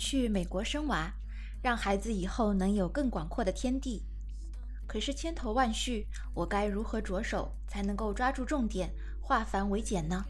[0.00, 1.12] 想去美国生娃，
[1.62, 4.02] 让孩子以后能有更广阔的天地。
[4.86, 8.90] 可是千头万绪，我该如何着手才能够抓住重点，
[9.20, 10.24] 化繁为简呢？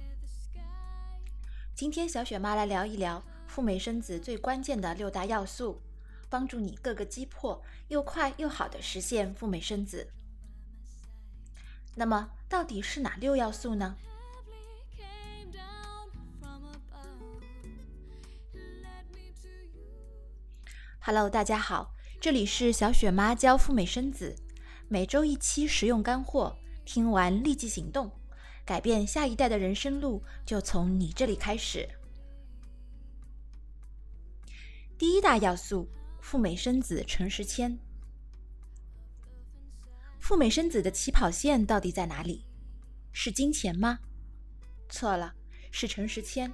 [1.73, 5.81] 今天小雪妈来聊一聊赴美生子最关键的六大要素，
[6.29, 10.11] 帮助你各个击破，又快又好的实现赴美生子。
[11.95, 13.97] 那么到底是哪六要素呢
[21.03, 24.37] ？Hello，大家好，这里是小雪妈教赴美生子。
[24.87, 26.55] 每周一期实用干货，
[26.85, 28.13] 听完立即行动，
[28.67, 31.89] 改变下一代的人生路就从你这里开始。
[34.99, 35.89] 第一大要素：
[36.21, 37.79] 赴美生子诚实签。
[40.19, 42.45] 赴美生子的起跑线到底在哪里？
[43.11, 43.99] 是金钱吗？
[44.91, 45.35] 错了，
[45.71, 46.53] 是诚实签。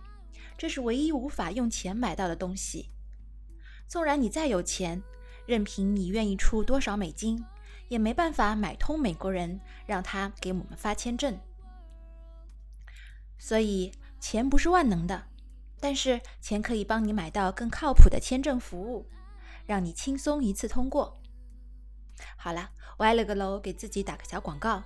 [0.56, 2.90] 这是唯一无法用钱买到的东西。
[3.86, 5.02] 纵然你再有钱，
[5.46, 7.44] 任凭你愿意出多少美金。
[7.88, 11.38] 也没办法买通美国人，让他给我们发签证。
[13.38, 15.28] 所以钱不是万能的，
[15.78, 19.06] 但是钱可以帮你买到更靠谱的签证服务，
[19.66, 21.22] 让你轻松一次通过。
[22.36, 24.82] 好了，歪了个楼，给自己打个小广告。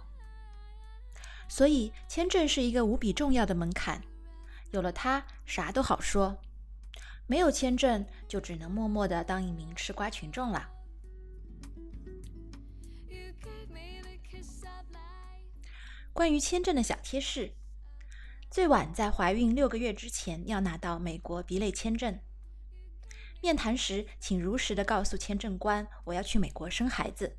[1.49, 4.03] 所以签证是一个无比重要的门槛，
[4.73, 6.37] 有了它，啥都好说；
[7.31, 10.69] 没有签证，就只能默默的当一名吃瓜群众了。
[16.13, 17.53] 关于签证的小贴士：
[18.51, 22.19] 最晚在怀孕六个月之前要拿到美国 B 类签证。
[23.41, 27.37] 面谈时，请如实的告诉签证官我要去美国生孩子，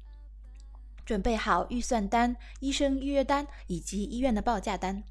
[1.03, 5.03] 准备好预算单、医生预约单以及医院的报价单，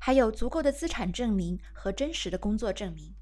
[0.00, 3.14] 还有足够的资产证明和真实的工作证明。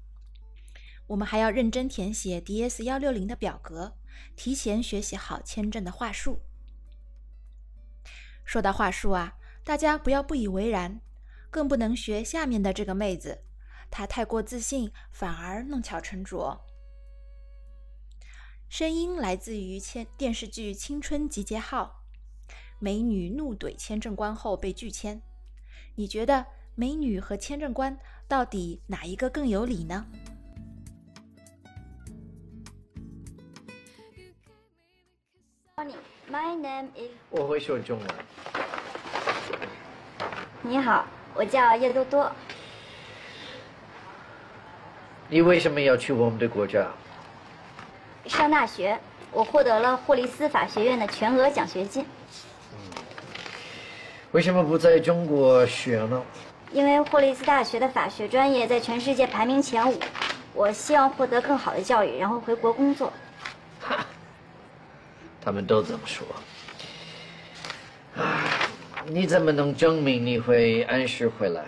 [1.07, 3.95] 我们还要认真填写 DS 幺六零的表格，
[4.35, 6.39] 提前学习好签证的话术。
[8.43, 9.37] 说到话术啊。
[9.65, 10.99] 大家不要不以为然，
[11.49, 13.45] 更不能学下面的这个妹子，
[13.89, 16.65] 她太过自信，反而弄巧成拙。
[18.67, 22.03] 声音来自于签电视剧《青春集结号》，
[22.79, 25.21] 美女怒怼签证官后被拒签。
[25.95, 27.97] 你觉得美女和签证官
[28.27, 30.05] 到底哪一个更有理呢
[36.31, 37.11] ？My name is。
[37.29, 38.07] 我会说中文。
[40.61, 42.31] 你好，我叫叶多多。
[45.27, 46.87] 你为什么要去我们的国家？
[48.25, 48.97] 上大学，
[49.31, 52.05] 我获得了霍利斯法学院的全额奖学金。
[54.31, 56.23] 为什么不在中国学呢？
[56.71, 59.99] 因为霍利斯大学的法学专业在全世界排名前五，
[60.53, 63.11] 我希望获得更好的教育，然后回国工作。
[65.43, 66.25] 哈，他们都这么说。
[69.05, 71.65] 你怎么能证明你会按时回来？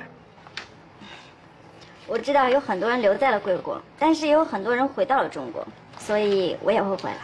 [2.08, 5.68] 我知道有很多人留在了贵国，但是也有很多人回到了中国，
[6.00, 7.18] 所以我也会回来。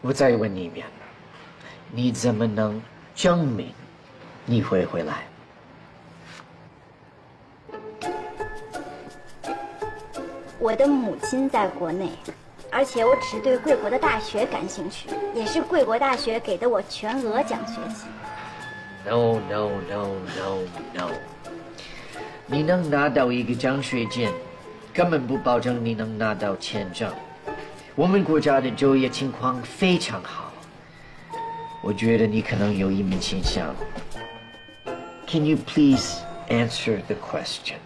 [0.00, 0.86] 我再问你一遍，
[1.90, 2.80] 你怎么能
[3.14, 3.72] 证明
[4.46, 5.24] 你会回来？
[10.58, 12.08] 我的母亲在国内。
[12.76, 18.08] 而且我只是对贵国的大学感兴趣，也是贵国大学给的我全额奖学金。
[19.06, 20.58] No no no no
[20.92, 21.10] no，
[22.46, 24.28] 你能拿到一个奖学金，
[24.92, 27.08] 根本不保证你能拿到签证。
[27.94, 30.52] 我们国家的就业情况非常好，
[31.80, 33.72] 我觉得你可能有一门倾向。
[35.28, 36.16] Can you please
[36.48, 37.76] answer the question?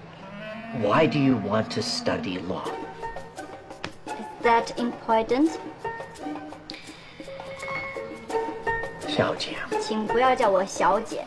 [0.81, 2.65] Why do you want to study law?
[4.49, 5.51] That important？
[9.07, 11.23] 小姐，请不要叫我小姐。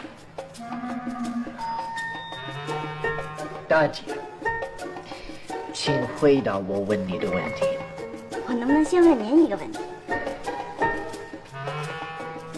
[3.68, 4.01] 大姐，
[5.71, 7.68] 请回答我问你的问题。
[8.47, 9.79] 我能不能先问您一个问题？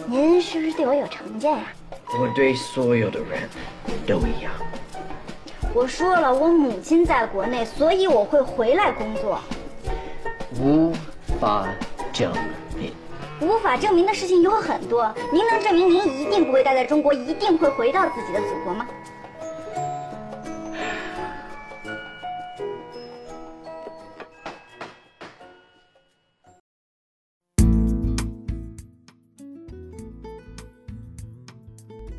[0.06, 1.64] 您是不是对我有成见呀？
[2.18, 3.46] 我对所有的人
[4.06, 4.50] 都一样。
[5.74, 9.38] 我说了，我母亲在国内，所以我会回来工作。
[10.60, 10.92] 无
[11.40, 11.68] 法
[12.12, 12.32] 证
[12.78, 12.92] 明。
[13.40, 15.12] 无法证明的事情有很多。
[15.32, 18.86] 您能证明您一定不会待在中国，一定会回到自己的祖国吗？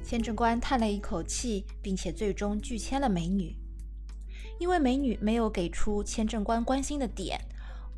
[0.03, 3.55] 签证官叹了一口气，并且最终拒签了美女。
[4.59, 7.37] 因为美女没有给出签证官关心的点，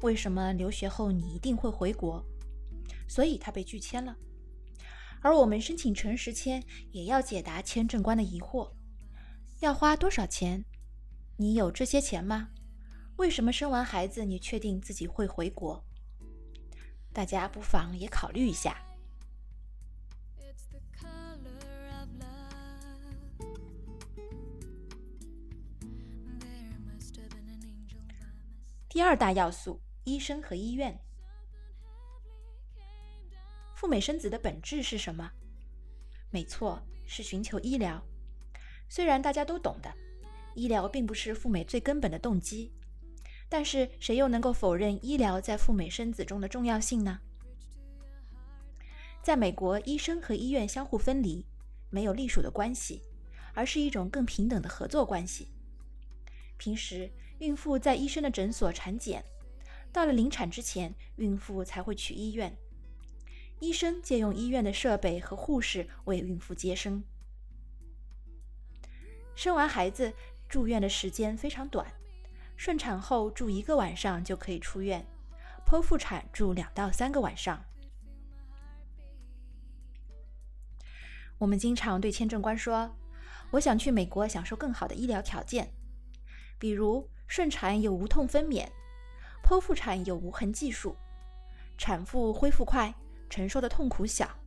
[0.01, 2.23] 为什么留学后你一定会回国？
[3.07, 4.15] 所以他被拒签了。
[5.21, 8.71] 而我们申请诚实签，也要解答签证官的疑惑：
[9.59, 10.63] 要花多少钱？
[11.37, 12.49] 你有这些钱吗？
[13.17, 15.83] 为什么生完孩子你确定自己会回国？
[17.11, 18.83] 大家不妨也考虑一下。
[28.87, 30.97] 第二大要素：医生和医院。
[33.75, 35.29] 赴美生子的本质是什么？
[36.31, 38.01] 没错，是寻求医疗。
[38.87, 39.93] 虽然大家都懂的，
[40.55, 42.71] 医疗并不是赴美最根本的动机，
[43.49, 47.19] 但是谁又能够否认医疗在赴美生子中的重要性呢？
[49.21, 51.45] 在美国，医生和医院相互分离，
[51.89, 53.01] 没有隶属的关系，
[53.53, 55.49] 而是一种更平等的合作关系。
[56.55, 59.21] 平时，孕妇在医生的诊所产检，
[59.91, 62.55] 到了临产之前，孕妇才会去医院。
[63.59, 67.03] 医生借用医院的设备和护士为孕妇接生。
[69.35, 70.13] 生完孩子
[70.47, 71.91] 住院的时间非常短，
[72.55, 75.05] 顺产后住一个晚上就可以出院，
[75.65, 77.63] 剖腹产住两到三个晚上。
[81.39, 82.95] 我们经常对签证官说
[83.51, 85.71] ：“我想去美国享受更好的医疗条件，
[86.57, 88.67] 比如顺产有无痛分娩，
[89.43, 90.95] 剖腹产有无痕技术，
[91.77, 92.93] 产妇恢复快。”
[93.29, 94.39] 承受的痛苦小。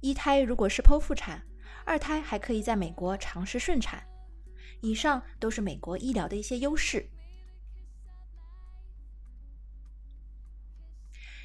[0.00, 1.46] 一胎如果是剖腹产，
[1.84, 4.02] 二胎还可以在美国尝试顺产。
[4.80, 7.10] 以上都是美国医疗的一些优势。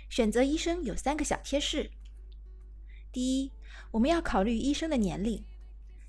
[0.09, 1.91] 选择医生有三个小贴士：
[3.11, 3.51] 第一，
[3.91, 5.43] 我们要考虑医生的年龄，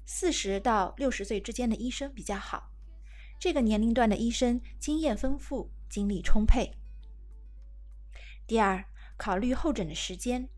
[0.07, 2.71] 四十到六十岁之间的医生比较好，
[3.41, 6.77] 这个年龄段的医生经验丰富，精力充沛。
[8.47, 8.85] 第二。
[9.21, 10.49] 考虑候诊的时间，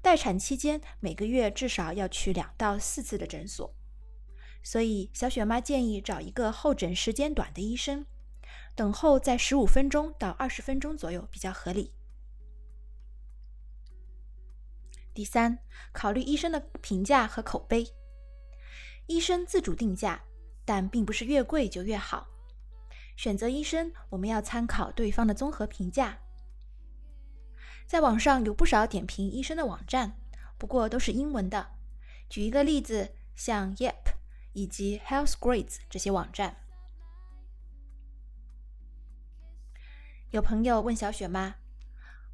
[0.00, 3.76] 待产期间每个月至少要去两到四次的诊所，
[4.62, 8.06] 所以小雪妈建议找一个候诊时间短的医生，
[8.74, 11.92] 等候在十五分钟到二十分钟左右比较合理。
[15.12, 15.58] 第三，
[15.92, 17.86] 考虑医生的评价和口碑，
[19.06, 20.24] 医生自主定价，
[20.64, 22.26] 但并不是越贵就越好。
[23.16, 26.18] 选择医生，我们要参考对方的综合评价。
[27.86, 30.18] 在网上有不少点评医生的网站，
[30.58, 31.70] 不过都是英文的。
[32.28, 34.14] 举一个例子，像 Yep
[34.52, 36.56] 以及 Healthgrades 这些网站。
[40.30, 41.56] 有朋友问小雪妈：“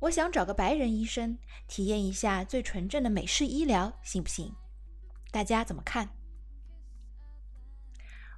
[0.01, 1.39] 我想找个白人医生，
[1.69, 4.57] 体验一下最纯正的美式医疗，行不行？”
[5.31, 6.09] 大家怎么看？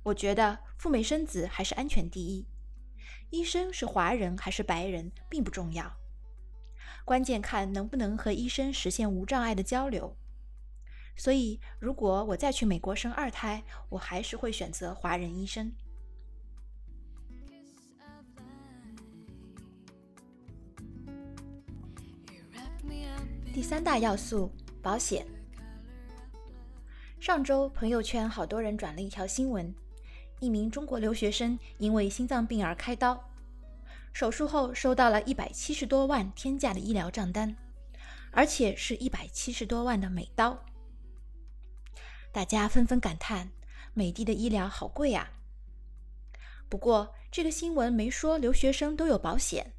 [0.04, 2.46] 我觉得赴美生子还是安全第一。
[3.30, 5.96] 医生是华人还是白人并不重要。
[7.04, 10.16] 关键看能不能和医生实现无障碍的交流。
[11.16, 15.72] 所以，如果我再去美国生二胎，我还是会选择华人医生。
[23.52, 24.50] 第三大要素：
[24.82, 25.26] 保险。
[27.20, 29.72] 上周朋友圈好多人转了一条新闻：
[30.44, 33.30] 一名中国留学生因为心脏病而开刀。
[34.12, 37.56] 手术后收到了一百七十多万天价的医疗账单，
[38.30, 40.64] 而且是一百七十多万的美刀。
[42.30, 43.50] 大家纷纷感叹：
[43.94, 45.32] 美帝的医疗好贵啊！
[46.68, 49.72] 不过这个新闻没说留学生都有保险，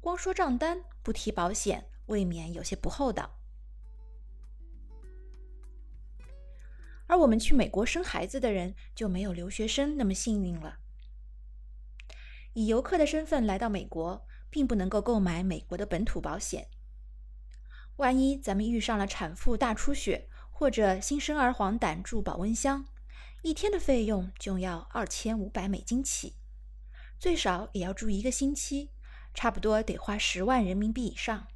[0.00, 3.39] 光说账单不提保险，未免有些不厚道。
[7.10, 10.78] 而我们去美国生孩子的人就没有留学生那么幸运了。
[12.52, 16.68] 以游客的身份来到美国，并不能够购买美国的本土保险。
[17.96, 22.86] 万一咱们遇上了产妇大出血，或者新生儿黄疸住保温箱，
[23.42, 26.36] 一天的费用就要二千五百美金起，
[27.18, 28.92] 最少也要住一个星期，
[29.34, 31.48] 差不多得花十万人民币以上。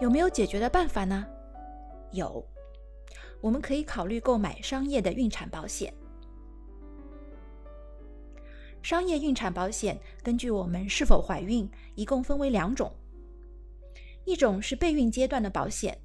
[0.00, 1.26] 有没有解决的办法呢？
[2.12, 2.44] 有，
[3.40, 5.92] 我们可以考虑购买商业的孕产保险。
[8.82, 12.92] 商业孕产保险根据我们是否怀孕，一共分为两种。
[14.24, 15.98] 一种是备孕阶段的保险，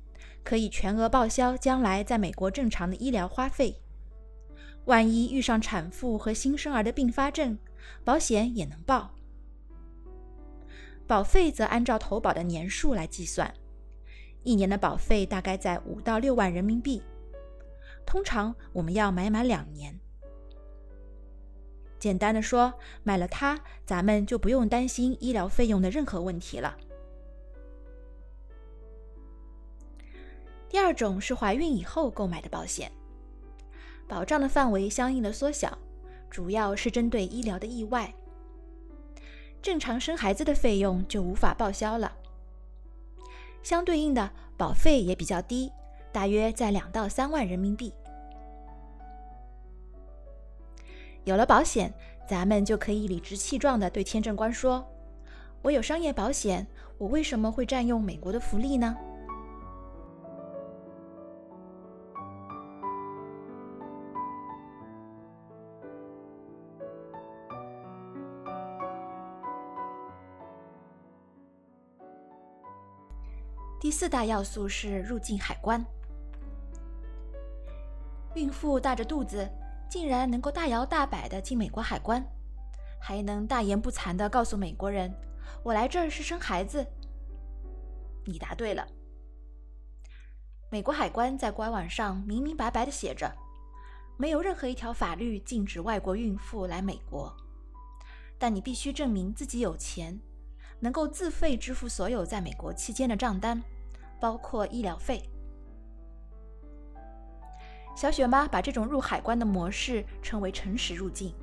[0.44, 3.76] 可以全额报销将来在美国正常的医疗花费。
[4.86, 7.58] 万一遇上产妇和新生儿的并发症，
[8.04, 9.14] 保险也能报。
[11.06, 13.54] 保费则按照投保的年数来计算，
[14.44, 17.02] 一年的保费大概在五到六万人民币。
[18.06, 20.00] 通常我们要买满两年。
[21.98, 22.74] 简单的说，
[23.04, 26.78] 买了它，咱们就不用担心医疗费用的任何问题了。
[30.68, 32.92] 第二种是怀孕以后购买的保险，
[34.08, 35.78] 保障的范围相应的缩小，
[36.30, 38.14] 主要是针对医疗的意外。
[39.62, 42.12] 正常生孩子的费用就无法报销了，
[43.64, 45.72] 相对应的保费也比较低，
[46.12, 47.94] 大约在两到三万人民币。
[51.24, 51.92] 有了保险，
[52.28, 54.86] 咱们就可以理直气壮地对签证官说
[55.64, 56.68] ：“我有商业保险，
[56.98, 58.96] 我为什么会占用美国的福利呢？”
[73.84, 75.86] 第四大要素是入境海关。
[78.34, 79.46] 孕妇大着肚子，
[79.90, 82.26] 竟然能够大摇大摆地进美国海关，
[82.98, 85.14] 还能大言不惭地告诉美国人
[85.64, 86.88] ：“我来这儿是生孩子。”
[88.24, 88.88] 你答对了。
[90.70, 93.36] 美国海关在官网上明明白白地写着，
[94.16, 97.36] 没有任何一条法律禁止外国孕妇来美国，
[98.40, 100.18] 但你必须证明自己有钱，
[100.84, 103.64] 能够自费支付所有在美国期间的账单。
[104.20, 105.22] 包括医疗费。
[107.94, 111.36] 小雪妈把这种入海关的模式称为“诚实入境”。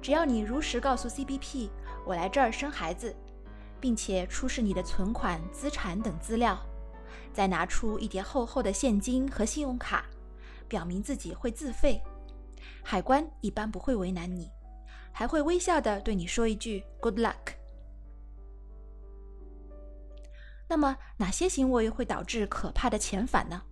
[0.00, 1.68] 只要你如实告诉 CBP
[2.06, 3.14] 我来这儿生孩子，
[3.78, 6.58] 并且出示你的存款、资产等资料，
[7.30, 10.06] 再拿出一叠厚厚的现金和信用卡，
[10.66, 12.02] 表明自己会自费，
[12.82, 14.50] 海关一般不会为难你，
[15.12, 17.55] 还会微笑的对你说一句 “Good luck”。
[20.68, 23.62] 那么哪些行为会导致可怕的遣返呢？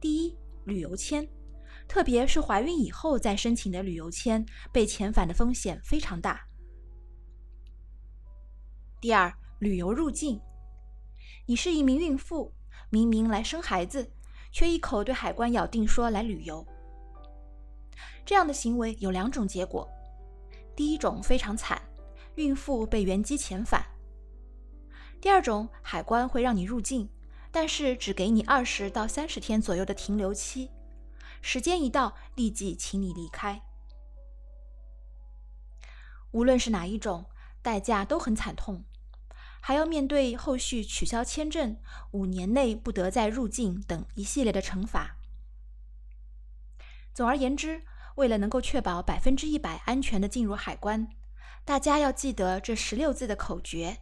[0.00, 1.28] 第一，旅游签，
[1.88, 6.46] 特别是怀孕以后再申请的旅游签，被遣返的风险非常大。
[9.00, 10.40] 第二，旅游入境，
[11.46, 12.52] 你是一名孕妇，
[12.90, 14.12] 明明来生孩子，
[14.52, 16.66] 却一口对海关咬定说来旅游。
[18.26, 19.88] 这样的行为有两种结果：
[20.76, 21.80] 第一种非常惨，
[22.34, 23.84] 孕妇被原机遣返。
[25.20, 27.10] 第二种，海关会让你入境，
[27.50, 30.70] 但是只给你二十到三十天左右的停留期，
[31.42, 33.62] 时间一到，立即请你离开。
[36.30, 37.26] 无论是哪一种，
[37.62, 38.84] 代价都很惨痛，
[39.60, 41.76] 还要面对后续取消签证、
[42.12, 45.16] 五年内不得再入境等一系列的惩罚。
[47.12, 47.82] 总而言之，
[48.14, 51.08] 为了能够确保百分之一百安全的进入海关，
[51.64, 53.98] 大家要记得这十六字的口诀。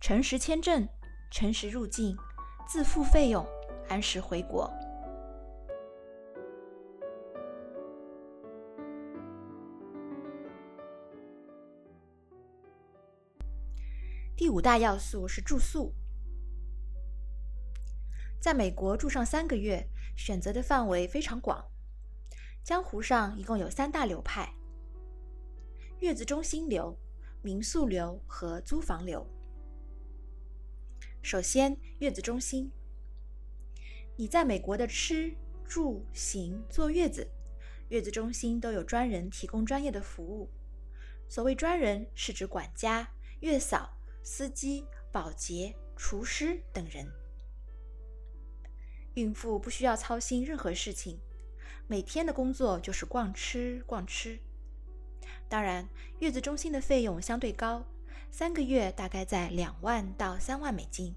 [0.00, 0.88] 诚实签证，
[1.30, 2.16] 诚实入境，
[2.68, 3.44] 自付费用，
[3.88, 4.72] 按时回国。
[14.36, 15.92] 第五大要素是住宿。
[18.40, 19.84] 在美国住上三个月，
[20.16, 21.62] 选择的范围非常广。
[22.62, 24.54] 江湖上一共有三大流派：
[25.98, 26.96] 月子中心流、
[27.42, 29.26] 民宿流和租房流。
[31.22, 32.70] 首先，月子中心，
[34.16, 35.34] 你在美国的吃
[35.66, 37.28] 住行、坐月子，
[37.88, 40.48] 月子中心都有专人提供专业的服务。
[41.28, 43.06] 所谓专人，是指管家、
[43.40, 47.06] 月嫂、司机、保洁、厨师等人。
[49.14, 51.20] 孕妇不需要操心任何事情，
[51.86, 54.38] 每天的工作就是逛吃逛吃。
[55.48, 55.86] 当然，
[56.20, 57.84] 月子中心的费用相对高。
[58.30, 61.14] 三个月大概在两万到三万美金。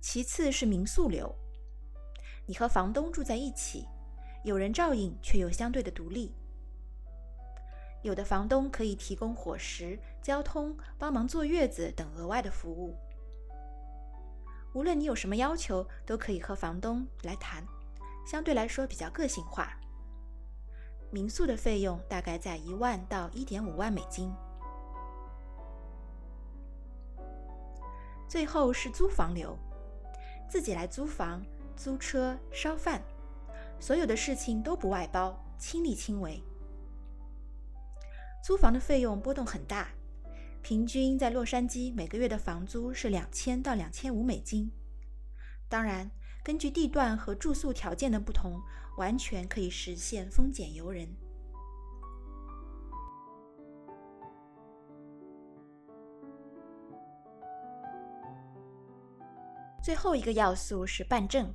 [0.00, 1.34] 其次是民宿流，
[2.46, 3.86] 你和房东住在一起，
[4.44, 6.32] 有人照应，却又相对的独立。
[8.02, 12.96] 有的房东可以提供伙食、交通、帮忙坐月子等额外的服务。
[14.72, 17.66] 无论你有什么要求，都可以和房东来谈，
[18.24, 19.76] 相对来说比较个性化。
[21.10, 24.30] 民宿的费用大概在一万到一点五万美金。
[28.28, 29.56] 最后是租房流，
[30.50, 31.42] 自己来租房、
[31.74, 33.02] 租车、烧饭，
[33.80, 36.42] 所有的事情都不外包，亲力亲为。
[38.44, 39.88] 租房的费用波动很大，
[40.60, 44.70] 平均在洛杉矶每个月的房租是两千到两千五美金。
[45.68, 46.10] 当然，
[46.42, 48.60] 根据地段和住宿条件的不同。
[48.98, 51.08] 完全可以实现丰俭由人。
[59.80, 61.54] 最后一个要素是办证。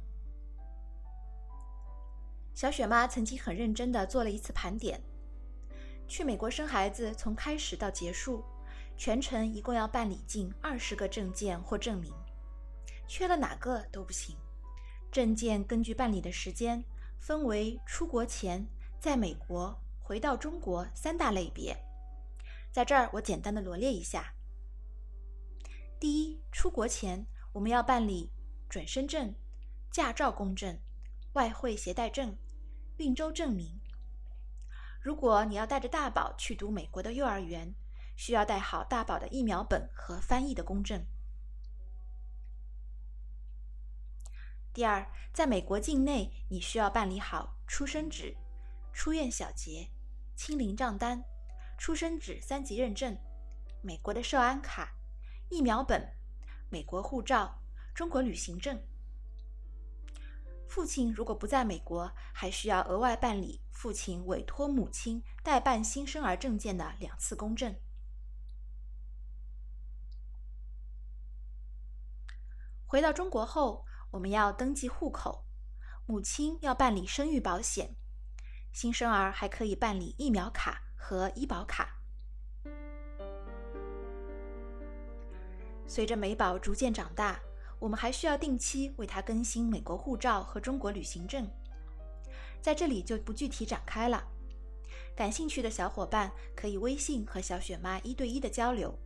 [2.53, 5.01] 小雪妈曾经很认真地做了一次盘点，
[6.07, 8.41] 去美国生孩子从开始到结束，
[8.95, 12.13] 全程一共要办理近二十个证件或证明，
[13.05, 14.37] 缺了哪个都不行。
[15.13, 16.83] 证件根据办理的时间，
[17.19, 18.67] 分为出国前、
[18.99, 21.77] 在美国、回到中国三大类别。
[22.71, 24.33] 在这儿我简单的罗列一下：
[25.99, 28.31] 第一，出国前我们要办理
[28.67, 29.35] 准生证、
[29.91, 30.77] 驾照公证。
[31.33, 32.37] 外汇携带证、
[32.97, 33.79] 孕周证明。
[35.01, 37.73] 如果你要带着大宝去读美国的幼儿园，
[38.15, 41.03] 需要带好大宝的疫苗本和翻译的公证。
[44.73, 48.35] 第二，在美国境内，你需要办理好出生纸、
[48.91, 49.87] 出院小结、
[50.35, 51.23] 清零账单、
[51.77, 53.15] 出生纸三级认证、
[53.83, 54.95] 美国的社安卡、
[55.49, 56.11] 疫苗本、
[56.71, 57.61] 美国护照、
[57.93, 58.81] 中国旅行证。
[60.67, 67.75] 父亲如果不在美国，还需要额外办理父亲委托母亲代办新生儿证件的两次公证。
[72.87, 75.43] 回到中国后，我们要登记户口，
[76.05, 77.95] 母亲要办理生育保险，
[78.71, 81.99] 新生儿还可以办理疫苗卡和医保卡。
[85.85, 87.39] 随着美宝逐渐长大。
[87.79, 91.45] 我们还需要定期为他更新美国护照和中国旅行证，
[92.61, 94.23] 在这里就不具体展开了。
[95.13, 98.97] 感兴趣的小伙伴可以微信和小雪妈一对一的交流。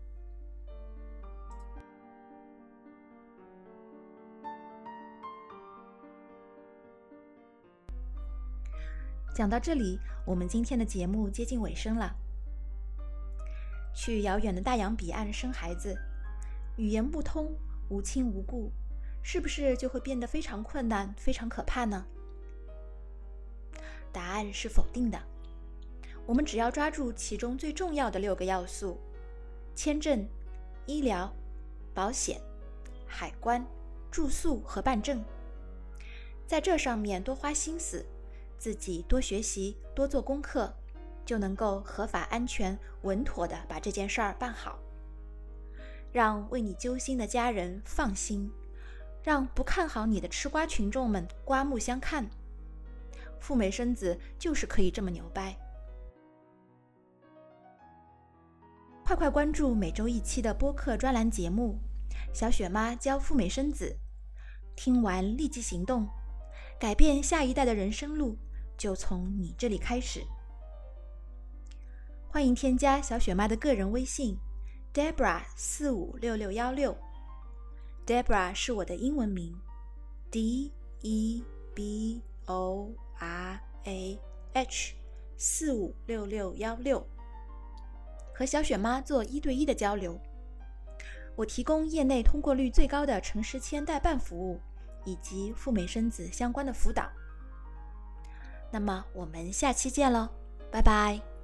[9.38, 12.12] 讲到这里，我们今天的节目接近尾声了。
[13.94, 15.96] 去遥远的大洋彼岸生孩子，
[16.76, 17.56] 语言不通。
[17.90, 18.72] 无亲无故，
[19.22, 22.04] 是不是就会变得非常困难、非常可怕呢？
[24.12, 25.22] 答案是否定的。
[26.26, 29.00] 我们只要抓住其中最重要的六个要素：
[29.76, 30.28] 签证、
[30.88, 31.32] 医疗、
[31.94, 32.42] 保险、
[33.06, 33.64] 海关、
[34.10, 35.24] 住宿和办证，
[36.48, 38.04] 在这上面多花心思，
[38.58, 40.74] 自己多学习、多做功课，
[41.26, 44.80] 就能够合法、安全、稳妥的把这件事儿办好。
[46.12, 48.52] 让为你揪心的家人放心，
[49.22, 52.28] 让不看好你的吃瓜群众们刮目相看。
[53.40, 55.56] 赴美生子就是可以这么牛掰！
[59.06, 61.78] 快快关注每周一期的播客专栏节目
[62.38, 63.96] 《小雪妈教赴美生子》，
[64.76, 66.10] 听完立即行动，
[66.80, 68.38] 改变下一代的人生路
[68.78, 70.24] 就从你这里开始。
[72.30, 74.38] 欢迎添加小雪妈的个人微信。
[74.94, 76.98] Debra 四五六六幺六
[78.06, 79.56] ，Debra 是我的英文名
[80.32, 81.44] ，D E
[81.76, 84.20] B O R A
[84.54, 84.96] H
[85.38, 87.06] 四五六六幺六，
[88.34, 90.20] 和小雪妈做一对一的交流。
[91.36, 94.60] 我提供业内通过率最高的城市签代办服务，
[95.06, 97.08] 以及赴美生子相关的辅导。
[98.72, 100.30] 那么我们下期见喽，
[100.72, 101.37] 拜拜。